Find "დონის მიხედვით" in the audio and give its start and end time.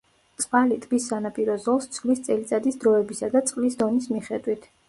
3.83-4.69